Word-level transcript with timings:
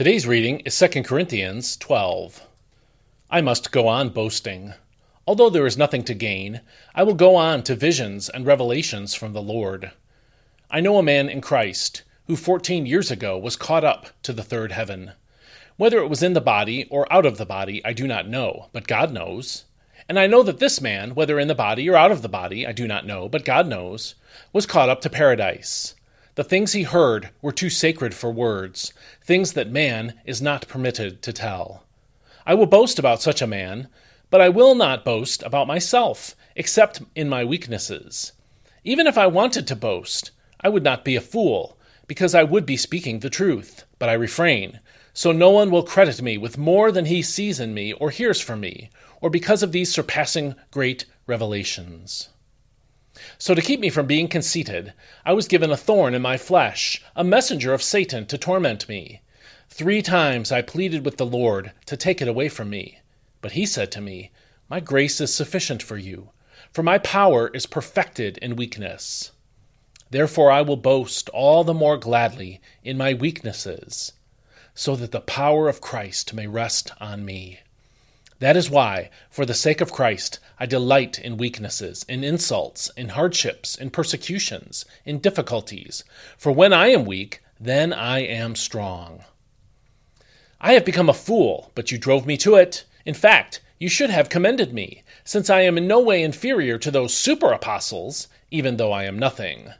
Today's 0.00 0.26
reading 0.26 0.60
is 0.60 0.78
2 0.78 1.02
Corinthians 1.02 1.76
12. 1.76 2.46
I 3.30 3.42
must 3.42 3.70
go 3.70 3.86
on 3.86 4.08
boasting. 4.08 4.72
Although 5.26 5.50
there 5.50 5.66
is 5.66 5.76
nothing 5.76 6.04
to 6.04 6.14
gain, 6.14 6.62
I 6.94 7.02
will 7.02 7.12
go 7.12 7.36
on 7.36 7.62
to 7.64 7.76
visions 7.76 8.30
and 8.30 8.46
revelations 8.46 9.14
from 9.14 9.34
the 9.34 9.42
Lord. 9.42 9.92
I 10.70 10.80
know 10.80 10.96
a 10.96 11.02
man 11.02 11.28
in 11.28 11.42
Christ 11.42 12.02
who 12.28 12.34
14 12.34 12.86
years 12.86 13.10
ago 13.10 13.36
was 13.36 13.56
caught 13.56 13.84
up 13.84 14.06
to 14.22 14.32
the 14.32 14.42
third 14.42 14.72
heaven. 14.72 15.12
Whether 15.76 15.98
it 15.98 16.08
was 16.08 16.22
in 16.22 16.32
the 16.32 16.40
body 16.40 16.86
or 16.90 17.12
out 17.12 17.26
of 17.26 17.36
the 17.36 17.44
body, 17.44 17.84
I 17.84 17.92
do 17.92 18.06
not 18.06 18.26
know, 18.26 18.70
but 18.72 18.88
God 18.88 19.12
knows. 19.12 19.66
And 20.08 20.18
I 20.18 20.26
know 20.26 20.42
that 20.44 20.60
this 20.60 20.80
man, 20.80 21.14
whether 21.14 21.38
in 21.38 21.48
the 21.48 21.54
body 21.54 21.90
or 21.90 21.96
out 21.96 22.10
of 22.10 22.22
the 22.22 22.28
body, 22.30 22.66
I 22.66 22.72
do 22.72 22.88
not 22.88 23.04
know, 23.04 23.28
but 23.28 23.44
God 23.44 23.68
knows, 23.68 24.14
was 24.50 24.64
caught 24.64 24.88
up 24.88 25.02
to 25.02 25.10
paradise. 25.10 25.94
The 26.36 26.44
things 26.44 26.72
he 26.72 26.84
heard 26.84 27.30
were 27.42 27.52
too 27.52 27.70
sacred 27.70 28.14
for 28.14 28.30
words, 28.30 28.92
things 29.24 29.52
that 29.54 29.70
man 29.70 30.14
is 30.24 30.40
not 30.40 30.68
permitted 30.68 31.22
to 31.22 31.32
tell. 31.32 31.84
I 32.46 32.54
will 32.54 32.66
boast 32.66 32.98
about 32.98 33.20
such 33.20 33.42
a 33.42 33.46
man, 33.46 33.88
but 34.30 34.40
I 34.40 34.48
will 34.48 34.74
not 34.74 35.04
boast 35.04 35.42
about 35.42 35.66
myself, 35.66 36.36
except 36.54 37.02
in 37.14 37.28
my 37.28 37.44
weaknesses. 37.44 38.32
Even 38.84 39.06
if 39.06 39.18
I 39.18 39.26
wanted 39.26 39.66
to 39.66 39.76
boast, 39.76 40.30
I 40.60 40.68
would 40.68 40.84
not 40.84 41.04
be 41.04 41.16
a 41.16 41.20
fool, 41.20 41.76
because 42.06 42.34
I 42.34 42.44
would 42.44 42.64
be 42.64 42.76
speaking 42.76 43.20
the 43.20 43.30
truth, 43.30 43.84
but 43.98 44.08
I 44.08 44.14
refrain, 44.14 44.80
so 45.12 45.32
no 45.32 45.50
one 45.50 45.70
will 45.70 45.82
credit 45.82 46.22
me 46.22 46.38
with 46.38 46.56
more 46.56 46.90
than 46.90 47.06
he 47.06 47.22
sees 47.22 47.60
in 47.60 47.74
me 47.74 47.92
or 47.92 48.10
hears 48.10 48.40
from 48.40 48.60
me, 48.60 48.90
or 49.20 49.30
because 49.30 49.62
of 49.62 49.72
these 49.72 49.92
surpassing 49.92 50.54
great 50.70 51.04
revelations. 51.26 52.30
So, 53.38 53.54
to 53.54 53.62
keep 53.62 53.80
me 53.80 53.90
from 53.90 54.06
being 54.06 54.28
conceited, 54.28 54.92
I 55.24 55.32
was 55.32 55.48
given 55.48 55.70
a 55.70 55.76
thorn 55.76 56.14
in 56.14 56.22
my 56.22 56.36
flesh, 56.36 57.02
a 57.14 57.24
messenger 57.24 57.72
of 57.72 57.82
Satan 57.82 58.26
to 58.26 58.38
torment 58.38 58.88
me. 58.88 59.22
Three 59.68 60.02
times 60.02 60.50
I 60.50 60.62
pleaded 60.62 61.04
with 61.04 61.16
the 61.16 61.26
Lord 61.26 61.72
to 61.86 61.96
take 61.96 62.20
it 62.20 62.28
away 62.28 62.48
from 62.48 62.70
me. 62.70 63.00
But 63.40 63.52
he 63.52 63.66
said 63.66 63.90
to 63.92 64.00
me, 64.00 64.30
My 64.68 64.80
grace 64.80 65.20
is 65.20 65.32
sufficient 65.32 65.82
for 65.82 65.96
you, 65.96 66.30
for 66.72 66.82
my 66.82 66.98
power 66.98 67.48
is 67.48 67.66
perfected 67.66 68.36
in 68.38 68.56
weakness. 68.56 69.32
Therefore 70.10 70.50
I 70.50 70.62
will 70.62 70.76
boast 70.76 71.28
all 71.30 71.64
the 71.64 71.72
more 71.72 71.96
gladly 71.96 72.60
in 72.82 72.98
my 72.98 73.14
weaknesses, 73.14 74.12
so 74.74 74.96
that 74.96 75.12
the 75.12 75.20
power 75.20 75.68
of 75.68 75.80
Christ 75.80 76.34
may 76.34 76.46
rest 76.46 76.92
on 77.00 77.24
me. 77.24 77.60
That 78.40 78.56
is 78.56 78.70
why, 78.70 79.10
for 79.28 79.44
the 79.44 79.54
sake 79.54 79.82
of 79.82 79.92
Christ, 79.92 80.38
I 80.58 80.64
delight 80.64 81.18
in 81.18 81.36
weaknesses, 81.36 82.06
in 82.08 82.24
insults, 82.24 82.90
in 82.96 83.10
hardships, 83.10 83.76
in 83.76 83.90
persecutions, 83.90 84.86
in 85.04 85.18
difficulties. 85.18 86.04
For 86.38 86.50
when 86.50 86.72
I 86.72 86.88
am 86.88 87.04
weak, 87.04 87.42
then 87.60 87.92
I 87.92 88.20
am 88.20 88.56
strong. 88.56 89.24
I 90.58 90.72
have 90.72 90.86
become 90.86 91.10
a 91.10 91.14
fool, 91.14 91.70
but 91.74 91.92
you 91.92 91.98
drove 91.98 92.26
me 92.26 92.38
to 92.38 92.54
it. 92.54 92.84
In 93.04 93.14
fact, 93.14 93.60
you 93.78 93.90
should 93.90 94.10
have 94.10 94.30
commended 94.30 94.72
me, 94.72 95.02
since 95.22 95.50
I 95.50 95.60
am 95.60 95.76
in 95.76 95.86
no 95.86 96.00
way 96.00 96.22
inferior 96.22 96.78
to 96.78 96.90
those 96.90 97.14
super 97.14 97.52
apostles, 97.52 98.26
even 98.50 98.78
though 98.78 98.92
I 98.92 99.04
am 99.04 99.18
nothing. 99.18 99.72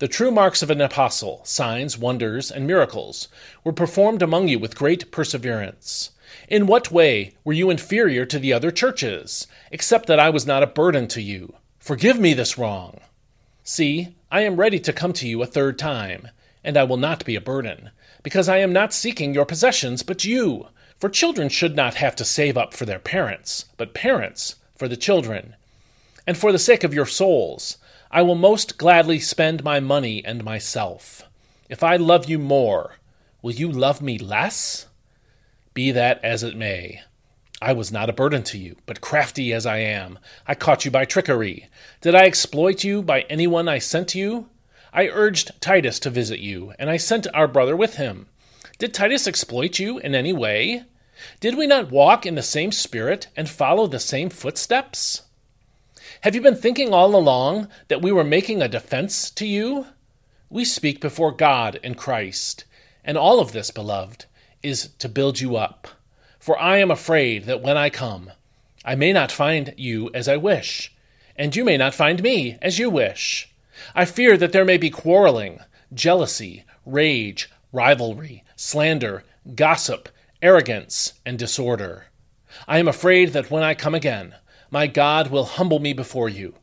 The 0.00 0.08
true 0.08 0.30
marks 0.30 0.62
of 0.62 0.70
an 0.70 0.80
apostle, 0.82 1.40
signs, 1.44 1.96
wonders, 1.96 2.50
and 2.50 2.66
miracles, 2.66 3.28
were 3.64 3.72
performed 3.72 4.20
among 4.20 4.48
you 4.48 4.58
with 4.58 4.76
great 4.76 5.10
perseverance. 5.10 6.10
In 6.48 6.66
what 6.66 6.90
way 6.90 7.34
were 7.44 7.52
you 7.52 7.70
inferior 7.70 8.24
to 8.26 8.38
the 8.38 8.52
other 8.52 8.70
churches, 8.70 9.46
except 9.70 10.06
that 10.06 10.20
I 10.20 10.30
was 10.30 10.46
not 10.46 10.62
a 10.62 10.66
burden 10.66 11.08
to 11.08 11.22
you? 11.22 11.54
Forgive 11.78 12.18
me 12.18 12.34
this 12.34 12.56
wrong. 12.56 13.00
See, 13.64 14.14
I 14.30 14.42
am 14.42 14.56
ready 14.56 14.80
to 14.80 14.92
come 14.92 15.12
to 15.14 15.28
you 15.28 15.42
a 15.42 15.46
third 15.46 15.78
time, 15.78 16.28
and 16.64 16.76
I 16.76 16.84
will 16.84 16.96
not 16.96 17.24
be 17.24 17.36
a 17.36 17.40
burden, 17.40 17.90
because 18.22 18.48
I 18.48 18.58
am 18.58 18.72
not 18.72 18.92
seeking 18.92 19.34
your 19.34 19.44
possessions, 19.44 20.02
but 20.02 20.24
you. 20.24 20.68
For 20.96 21.08
children 21.08 21.48
should 21.48 21.74
not 21.74 21.94
have 21.94 22.14
to 22.16 22.24
save 22.24 22.56
up 22.56 22.74
for 22.74 22.84
their 22.84 22.98
parents, 22.98 23.66
but 23.76 23.94
parents 23.94 24.56
for 24.76 24.88
the 24.88 24.96
children. 24.96 25.56
And 26.26 26.36
for 26.36 26.52
the 26.52 26.58
sake 26.58 26.84
of 26.84 26.94
your 26.94 27.06
souls, 27.06 27.78
I 28.10 28.22
will 28.22 28.36
most 28.36 28.78
gladly 28.78 29.18
spend 29.18 29.64
my 29.64 29.80
money 29.80 30.24
and 30.24 30.44
myself. 30.44 31.22
If 31.68 31.82
I 31.82 31.96
love 31.96 32.28
you 32.28 32.38
more, 32.38 32.96
will 33.42 33.52
you 33.54 33.70
love 33.70 34.00
me 34.00 34.18
less? 34.18 34.86
Be 35.74 35.90
that 35.92 36.22
as 36.22 36.42
it 36.42 36.56
may. 36.56 37.02
I 37.62 37.72
was 37.72 37.92
not 37.92 38.10
a 38.10 38.12
burden 38.12 38.42
to 38.44 38.58
you, 38.58 38.76
but 38.86 39.00
crafty 39.00 39.52
as 39.52 39.66
I 39.66 39.78
am, 39.78 40.18
I 40.46 40.54
caught 40.54 40.84
you 40.84 40.90
by 40.90 41.04
trickery. 41.04 41.68
Did 42.00 42.14
I 42.14 42.26
exploit 42.26 42.82
you 42.82 43.02
by 43.02 43.20
anyone 43.22 43.68
I 43.68 43.78
sent 43.78 44.14
you? 44.14 44.48
I 44.92 45.06
urged 45.08 45.60
Titus 45.60 45.98
to 46.00 46.10
visit 46.10 46.40
you, 46.40 46.74
and 46.78 46.90
I 46.90 46.96
sent 46.96 47.26
our 47.32 47.46
brother 47.46 47.76
with 47.76 47.94
him. 47.94 48.26
Did 48.78 48.92
Titus 48.92 49.26
exploit 49.26 49.78
you 49.78 49.98
in 49.98 50.14
any 50.14 50.32
way? 50.32 50.84
Did 51.40 51.56
we 51.56 51.66
not 51.68 51.92
walk 51.92 52.26
in 52.26 52.34
the 52.34 52.42
same 52.42 52.72
spirit 52.72 53.28
and 53.36 53.48
follow 53.48 53.86
the 53.86 54.00
same 54.00 54.28
footsteps? 54.28 55.22
Have 56.22 56.34
you 56.34 56.40
been 56.40 56.56
thinking 56.56 56.92
all 56.92 57.14
along 57.14 57.68
that 57.88 58.02
we 58.02 58.12
were 58.12 58.24
making 58.24 58.60
a 58.60 58.68
defense 58.68 59.30
to 59.30 59.46
you? 59.46 59.86
We 60.50 60.64
speak 60.64 61.00
before 61.00 61.32
God 61.32 61.78
and 61.82 61.96
Christ, 61.96 62.64
and 63.04 63.16
all 63.16 63.40
of 63.40 63.52
this, 63.52 63.70
beloved, 63.70 64.26
is 64.62 64.90
to 64.98 65.08
build 65.08 65.40
you 65.40 65.56
up. 65.56 65.88
For 66.38 66.58
I 66.58 66.78
am 66.78 66.90
afraid 66.90 67.44
that 67.44 67.62
when 67.62 67.76
I 67.76 67.90
come, 67.90 68.32
I 68.84 68.94
may 68.94 69.12
not 69.12 69.30
find 69.30 69.74
you 69.76 70.10
as 70.12 70.28
I 70.28 70.36
wish, 70.36 70.92
and 71.36 71.54
you 71.54 71.64
may 71.64 71.76
not 71.76 71.94
find 71.94 72.22
me 72.22 72.58
as 72.60 72.78
you 72.78 72.90
wish. 72.90 73.52
I 73.94 74.04
fear 74.04 74.36
that 74.36 74.52
there 74.52 74.64
may 74.64 74.76
be 74.76 74.90
quarreling, 74.90 75.60
jealousy, 75.94 76.64
rage, 76.84 77.50
rivalry, 77.72 78.44
slander, 78.56 79.24
gossip, 79.54 80.08
arrogance, 80.40 81.14
and 81.24 81.38
disorder. 81.38 82.06
I 82.66 82.78
am 82.78 82.88
afraid 82.88 83.30
that 83.30 83.50
when 83.50 83.62
I 83.62 83.74
come 83.74 83.94
again, 83.94 84.34
my 84.70 84.86
God 84.86 85.30
will 85.30 85.44
humble 85.44 85.78
me 85.78 85.92
before 85.92 86.28
you 86.28 86.54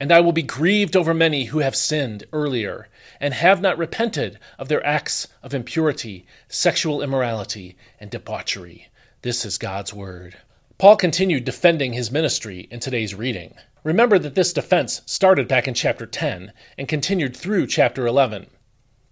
and 0.00 0.10
I 0.10 0.20
will 0.20 0.32
be 0.32 0.42
grieved 0.42 0.96
over 0.96 1.12
many 1.12 1.44
who 1.44 1.58
have 1.58 1.76
sinned 1.76 2.24
earlier 2.32 2.88
and 3.20 3.34
have 3.34 3.60
not 3.60 3.76
repented 3.76 4.38
of 4.58 4.68
their 4.68 4.84
acts 4.84 5.28
of 5.42 5.52
impurity, 5.52 6.24
sexual 6.48 7.02
immorality, 7.02 7.76
and 8.00 8.10
debauchery. 8.10 8.88
This 9.20 9.44
is 9.44 9.58
God's 9.58 9.92
word. 9.92 10.38
Paul 10.78 10.96
continued 10.96 11.44
defending 11.44 11.92
his 11.92 12.10
ministry 12.10 12.66
in 12.70 12.80
today's 12.80 13.14
reading. 13.14 13.54
Remember 13.84 14.18
that 14.18 14.34
this 14.34 14.54
defense 14.54 15.02
started 15.04 15.46
back 15.46 15.68
in 15.68 15.74
chapter 15.74 16.06
10 16.06 16.54
and 16.78 16.88
continued 16.88 17.36
through 17.36 17.66
chapter 17.66 18.06
11. 18.06 18.46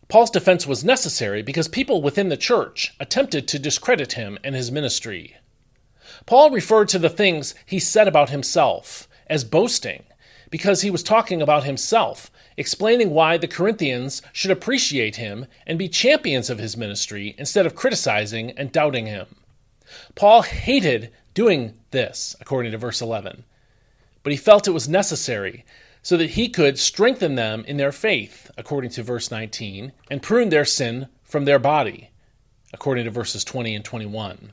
Paul's 0.08 0.30
defense 0.30 0.66
was 0.66 0.82
necessary 0.82 1.42
because 1.42 1.68
people 1.68 2.00
within 2.00 2.30
the 2.30 2.36
church 2.38 2.94
attempted 2.98 3.46
to 3.48 3.58
discredit 3.58 4.12
him 4.12 4.38
and 4.42 4.54
his 4.54 4.72
ministry. 4.72 5.36
Paul 6.24 6.50
referred 6.50 6.88
to 6.88 6.98
the 6.98 7.10
things 7.10 7.54
he 7.66 7.78
said 7.78 8.08
about 8.08 8.30
himself 8.30 9.06
as 9.26 9.44
boasting 9.44 10.04
because 10.50 10.82
he 10.82 10.90
was 10.90 11.02
talking 11.02 11.42
about 11.42 11.64
himself, 11.64 12.30
explaining 12.56 13.10
why 13.10 13.36
the 13.36 13.48
Corinthians 13.48 14.22
should 14.32 14.50
appreciate 14.50 15.16
him 15.16 15.46
and 15.66 15.78
be 15.78 15.88
champions 15.88 16.48
of 16.50 16.58
his 16.58 16.76
ministry 16.76 17.34
instead 17.38 17.66
of 17.66 17.74
criticizing 17.74 18.50
and 18.52 18.72
doubting 18.72 19.06
him. 19.06 19.26
Paul 20.14 20.42
hated 20.42 21.10
doing 21.34 21.74
this, 21.90 22.34
according 22.40 22.72
to 22.72 22.78
verse 22.78 23.00
11, 23.00 23.44
but 24.22 24.32
he 24.32 24.36
felt 24.36 24.68
it 24.68 24.72
was 24.72 24.88
necessary 24.88 25.64
so 26.02 26.16
that 26.16 26.30
he 26.30 26.48
could 26.48 26.78
strengthen 26.78 27.34
them 27.34 27.64
in 27.66 27.76
their 27.76 27.92
faith, 27.92 28.50
according 28.56 28.90
to 28.90 29.02
verse 29.02 29.30
19, 29.30 29.92
and 30.10 30.22
prune 30.22 30.48
their 30.48 30.64
sin 30.64 31.08
from 31.22 31.44
their 31.44 31.58
body, 31.58 32.10
according 32.72 33.04
to 33.04 33.10
verses 33.10 33.44
20 33.44 33.74
and 33.74 33.84
21. 33.84 34.52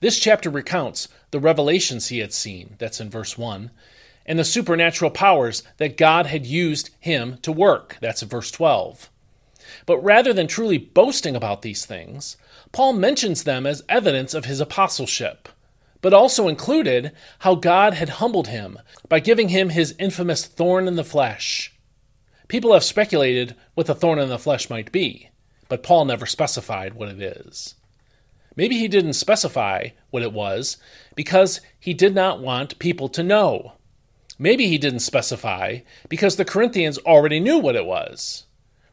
This 0.00 0.18
chapter 0.18 0.50
recounts 0.50 1.08
the 1.30 1.40
revelations 1.40 2.08
he 2.08 2.18
had 2.18 2.32
seen, 2.32 2.76
that's 2.78 3.00
in 3.00 3.10
verse 3.10 3.36
1, 3.36 3.70
and 4.26 4.38
the 4.38 4.44
supernatural 4.44 5.10
powers 5.10 5.62
that 5.78 5.96
God 5.96 6.26
had 6.26 6.46
used 6.46 6.90
him 7.00 7.38
to 7.42 7.52
work. 7.52 7.96
That's 8.00 8.22
verse 8.22 8.50
12. 8.50 9.10
But 9.86 9.98
rather 9.98 10.32
than 10.32 10.46
truly 10.46 10.78
boasting 10.78 11.36
about 11.36 11.62
these 11.62 11.86
things, 11.86 12.36
Paul 12.72 12.92
mentions 12.92 13.44
them 13.44 13.66
as 13.66 13.82
evidence 13.88 14.34
of 14.34 14.44
his 14.44 14.60
apostleship, 14.60 15.48
but 16.02 16.14
also 16.14 16.48
included 16.48 17.12
how 17.40 17.54
God 17.54 17.94
had 17.94 18.08
humbled 18.08 18.48
him 18.48 18.78
by 19.08 19.20
giving 19.20 19.48
him 19.48 19.70
his 19.70 19.94
infamous 19.98 20.46
thorn 20.46 20.86
in 20.86 20.96
the 20.96 21.04
flesh. 21.04 21.74
People 22.48 22.72
have 22.72 22.84
speculated 22.84 23.54
what 23.74 23.86
the 23.86 23.94
thorn 23.94 24.18
in 24.18 24.28
the 24.28 24.38
flesh 24.38 24.70
might 24.70 24.90
be, 24.92 25.30
but 25.68 25.82
Paul 25.82 26.04
never 26.04 26.26
specified 26.26 26.94
what 26.94 27.08
it 27.08 27.20
is. 27.20 27.74
Maybe 28.56 28.78
he 28.78 28.88
didn't 28.88 29.12
specify 29.12 29.88
what 30.10 30.22
it 30.22 30.32
was 30.32 30.76
because 31.14 31.60
he 31.78 31.94
did 31.94 32.14
not 32.14 32.40
want 32.40 32.78
people 32.78 33.08
to 33.10 33.22
know. 33.22 33.74
Maybe 34.42 34.68
he 34.68 34.78
didn't 34.78 35.00
specify 35.00 35.80
because 36.08 36.36
the 36.36 36.46
Corinthians 36.46 36.96
already 36.96 37.40
knew 37.40 37.58
what 37.58 37.76
it 37.76 37.84
was. 37.84 38.46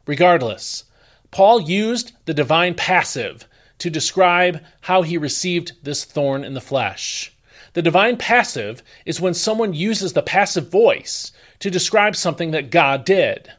Regardless, 0.06 0.84
Paul 1.30 1.62
used 1.62 2.12
the 2.26 2.34
divine 2.34 2.74
passive 2.74 3.48
to 3.78 3.88
describe 3.88 4.60
how 4.82 5.00
he 5.00 5.16
received 5.16 5.72
this 5.82 6.04
thorn 6.04 6.44
in 6.44 6.52
the 6.52 6.60
flesh. 6.60 7.34
The 7.72 7.80
divine 7.80 8.18
passive 8.18 8.82
is 9.06 9.22
when 9.22 9.32
someone 9.32 9.72
uses 9.72 10.12
the 10.12 10.22
passive 10.22 10.70
voice 10.70 11.32
to 11.60 11.70
describe 11.70 12.14
something 12.14 12.50
that 12.50 12.70
God 12.70 13.06
did. 13.06 13.50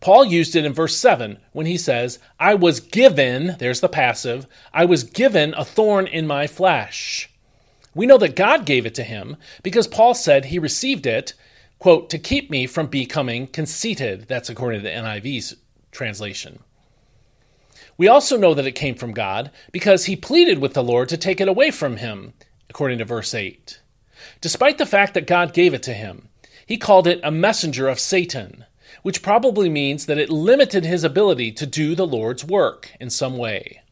Paul 0.00 0.26
used 0.26 0.54
it 0.54 0.66
in 0.66 0.74
verse 0.74 0.94
7 0.94 1.38
when 1.52 1.64
he 1.64 1.78
says, 1.78 2.18
I 2.38 2.54
was 2.54 2.80
given, 2.80 3.56
there's 3.58 3.80
the 3.80 3.88
passive, 3.88 4.46
I 4.74 4.84
was 4.84 5.04
given 5.04 5.54
a 5.54 5.64
thorn 5.64 6.06
in 6.06 6.26
my 6.26 6.46
flesh. 6.46 7.30
We 7.94 8.06
know 8.06 8.18
that 8.18 8.36
God 8.36 8.66
gave 8.66 8.86
it 8.86 8.94
to 8.96 9.04
him 9.04 9.36
because 9.62 9.86
Paul 9.86 10.14
said 10.14 10.46
he 10.46 10.58
received 10.58 11.06
it, 11.06 11.34
quote, 11.78 12.10
to 12.10 12.18
keep 12.18 12.50
me 12.50 12.66
from 12.66 12.86
becoming 12.88 13.46
conceited. 13.46 14.26
That's 14.28 14.48
according 14.48 14.82
to 14.82 14.88
the 14.88 15.02
NIV's 15.02 15.56
translation. 15.92 16.58
We 17.96 18.08
also 18.08 18.36
know 18.36 18.54
that 18.54 18.66
it 18.66 18.72
came 18.72 18.96
from 18.96 19.12
God 19.12 19.50
because 19.70 20.06
he 20.06 20.16
pleaded 20.16 20.58
with 20.58 20.74
the 20.74 20.82
Lord 20.82 21.08
to 21.10 21.16
take 21.16 21.40
it 21.40 21.48
away 21.48 21.70
from 21.70 21.98
him, 21.98 22.32
according 22.68 22.98
to 22.98 23.04
verse 23.04 23.32
8. 23.32 23.80
Despite 24.40 24.78
the 24.78 24.86
fact 24.86 25.14
that 25.14 25.26
God 25.26 25.54
gave 25.54 25.74
it 25.74 25.82
to 25.84 25.94
him, 25.94 26.28
he 26.66 26.76
called 26.76 27.06
it 27.06 27.20
a 27.22 27.30
messenger 27.30 27.88
of 27.88 28.00
Satan, 28.00 28.64
which 29.02 29.22
probably 29.22 29.68
means 29.68 30.06
that 30.06 30.18
it 30.18 30.30
limited 30.30 30.84
his 30.84 31.04
ability 31.04 31.52
to 31.52 31.66
do 31.66 31.94
the 31.94 32.06
Lord's 32.06 32.44
work 32.44 32.90
in 32.98 33.10
some 33.10 33.36
way. 33.36 33.82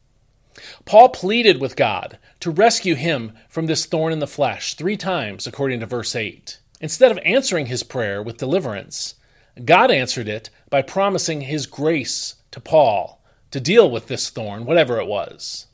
Paul 0.85 1.09
pleaded 1.09 1.59
with 1.59 1.75
God 1.75 2.17
to 2.39 2.51
rescue 2.51 2.95
him 2.95 3.33
from 3.49 3.65
this 3.65 3.85
thorn 3.85 4.13
in 4.13 4.19
the 4.19 4.27
flesh 4.27 4.75
three 4.75 4.97
times, 4.97 5.47
according 5.47 5.79
to 5.79 5.85
verse 5.85 6.15
8. 6.15 6.59
Instead 6.81 7.11
of 7.11 7.19
answering 7.23 7.67
his 7.67 7.83
prayer 7.83 8.21
with 8.21 8.37
deliverance, 8.37 9.15
God 9.63 9.91
answered 9.91 10.27
it 10.27 10.49
by 10.69 10.81
promising 10.81 11.41
his 11.41 11.65
grace 11.65 12.35
to 12.51 12.59
Paul 12.59 13.21
to 13.51 13.59
deal 13.59 13.89
with 13.89 14.07
this 14.07 14.29
thorn, 14.29 14.65
whatever 14.65 14.99
it 14.99 15.07
was. 15.07 15.67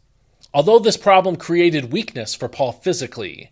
Although 0.53 0.79
this 0.79 0.97
problem 0.97 1.35
created 1.35 1.93
weakness 1.93 2.35
for 2.35 2.49
Paul 2.49 2.71
physically, 2.71 3.51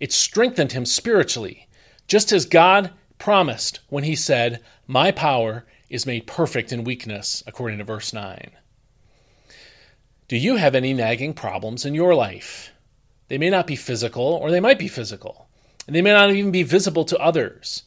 it 0.00 0.12
strengthened 0.12 0.72
him 0.72 0.86
spiritually, 0.86 1.68
just 2.06 2.32
as 2.32 2.46
God 2.46 2.92
promised 3.18 3.80
when 3.88 4.04
he 4.04 4.16
said, 4.16 4.60
My 4.86 5.10
power 5.10 5.64
is 5.90 6.06
made 6.06 6.26
perfect 6.26 6.72
in 6.72 6.82
weakness, 6.82 7.42
according 7.46 7.78
to 7.78 7.84
verse 7.84 8.12
9. 8.12 8.52
Do 10.32 10.38
you 10.38 10.56
have 10.56 10.74
any 10.74 10.94
nagging 10.94 11.34
problems 11.34 11.84
in 11.84 11.94
your 11.94 12.14
life? 12.14 12.72
They 13.28 13.36
may 13.36 13.50
not 13.50 13.66
be 13.66 13.76
physical, 13.76 14.22
or 14.24 14.50
they 14.50 14.60
might 14.60 14.78
be 14.78 14.88
physical, 14.88 15.46
and 15.86 15.94
they 15.94 16.00
may 16.00 16.12
not 16.12 16.30
even 16.30 16.50
be 16.50 16.62
visible 16.62 17.04
to 17.04 17.18
others, 17.18 17.82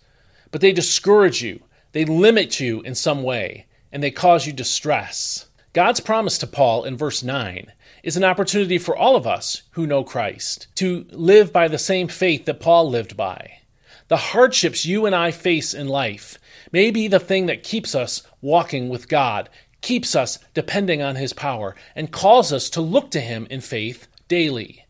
but 0.52 0.62
they 0.62 0.72
discourage 0.72 1.42
you, 1.42 1.62
they 1.94 2.06
limit 2.06 2.60
you 2.60 2.82
in 2.82 2.94
some 2.94 3.24
way, 3.24 3.66
and 3.92 4.04
they 4.04 4.12
cause 4.12 4.46
you 4.46 4.54
distress. 4.54 5.48
God's 5.74 6.02
promise 6.02 6.38
to 6.38 6.46
Paul 6.46 6.84
in 6.84 6.96
verse 6.96 7.24
9 7.24 7.74
is 8.04 8.16
an 8.16 8.24
opportunity 8.24 8.78
for 8.78 8.96
all 8.96 9.16
of 9.16 9.26
us 9.26 9.64
who 9.72 9.88
know 9.88 10.04
Christ 10.04 10.68
to 10.76 11.08
live 11.10 11.52
by 11.52 11.68
the 11.68 11.80
same 11.80 12.08
faith 12.08 12.46
that 12.46 12.60
Paul 12.60 12.88
lived 12.88 13.18
by. 13.18 13.62
The 14.08 14.18
hardships 14.18 14.86
you 14.86 15.08
and 15.08 15.16
I 15.16 15.32
face 15.32 15.74
in 15.74 15.88
life 15.88 16.38
may 16.72 16.92
be 16.92 17.08
the 17.08 17.20
thing 17.20 17.48
that 17.48 17.64
keeps 17.64 17.96
us 17.96 18.22
walking 18.40 18.88
with 18.88 19.08
God, 19.08 19.50
keeps 19.82 20.16
us 20.16 20.40
depending 20.54 21.02
on 21.02 21.16
His 21.16 21.34
power, 21.34 21.76
and 21.96 22.12
calls 22.12 22.52
us 22.52 22.70
to 22.72 22.82
look 22.82 23.12
to 23.12 23.22
Him 23.22 23.48
in 23.50 23.62
faith 23.62 24.08
daily. 24.28 24.86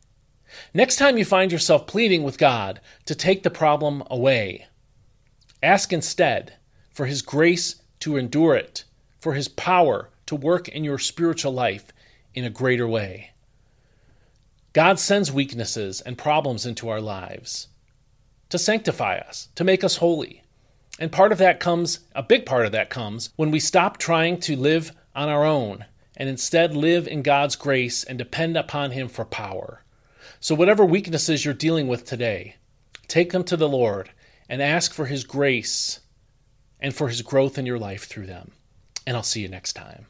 Next 0.74 0.96
time 0.98 1.18
you 1.18 1.26
find 1.26 1.52
yourself 1.52 1.88
pleading 1.88 2.24
with 2.24 2.38
God 2.38 2.80
to 3.06 3.16
take 3.16 3.44
the 3.44 3.50
problem 3.50 4.04
away, 4.10 4.68
ask 5.62 5.92
instead 5.92 6.56
for 6.94 7.06
His 7.06 7.22
grace 7.22 7.76
to 8.00 8.18
endure 8.18 8.56
it, 8.56 8.86
for 9.20 9.34
His 9.34 9.48
power 9.48 10.10
to 10.28 10.36
work 10.36 10.68
in 10.68 10.84
your 10.84 11.00
spiritual 11.00 11.52
life 11.52 11.92
in 12.34 12.44
a 12.44 12.50
greater 12.50 12.88
way. 12.88 13.32
God 14.74 15.00
sends 15.00 15.32
weaknesses 15.32 16.02
and 16.02 16.18
problems 16.18 16.66
into 16.66 16.90
our 16.90 17.02
lives 17.02 17.68
to 18.50 18.58
sanctify 18.58 19.18
us, 19.18 19.50
to 19.56 19.64
make 19.64 19.84
us 19.84 19.98
holy. 19.98 20.44
And 21.00 21.12
part 21.12 21.32
of 21.32 21.38
that 21.40 21.60
comes, 21.60 22.00
a 22.14 22.24
big 22.24 22.46
part 22.46 22.66
of 22.66 22.72
that 22.72 22.90
comes, 22.90 23.32
when 23.36 23.52
we 23.52 23.60
stop 23.60 23.98
trying 23.98 24.40
to 24.42 24.56
live 24.56 24.94
on 25.14 25.30
our 25.30 25.44
own 25.44 25.86
and 26.16 26.30
instead 26.30 26.76
live 26.76 27.08
in 27.08 27.22
God's 27.22 27.56
grace 27.56 28.04
and 28.04 28.18
depend 28.18 28.56
upon 28.56 28.92
Him 28.92 29.08
for 29.08 29.26
power. 29.26 29.84
So, 30.40 30.56
whatever 30.56 30.86
weaknesses 30.86 31.44
you're 31.44 31.54
dealing 31.54 31.88
with 31.88 32.06
today, 32.06 32.56
take 33.08 33.32
them 33.32 33.44
to 33.46 33.58
the 33.58 33.68
Lord 33.68 34.12
and 34.48 34.62
ask 34.62 34.94
for 34.94 35.06
His 35.06 35.24
grace 35.24 36.00
and 36.80 36.96
for 36.96 37.10
His 37.10 37.22
growth 37.22 37.58
in 37.58 37.66
your 37.66 37.80
life 37.80 38.06
through 38.06 38.28
them. 38.28 38.52
And 39.06 39.18
I'll 39.18 39.24
see 39.24 39.42
you 39.42 39.50
next 39.50 39.74
time. 39.74 40.08